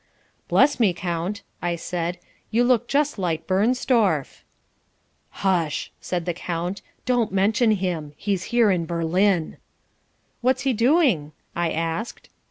"Bless 0.47 0.79
me, 0.79 0.93
Count," 0.95 1.43
I 1.61 1.75
said, 1.75 2.17
"you 2.49 2.63
look 2.63 2.87
just 2.87 3.19
like 3.19 3.45
Bernstorff." 3.45 4.43
"Hush," 5.29 5.91
said 6.01 6.25
the 6.25 6.33
count. 6.33 6.81
"Don't 7.05 7.31
mention 7.31 7.69
him. 7.73 8.13
He's 8.17 8.45
here 8.45 8.71
in 8.71 8.87
Berlin." 8.87 9.57
"What's 10.41 10.63
he 10.63 10.73
doing?" 10.73 11.33
I 11.55 11.69
asked. 11.69 12.29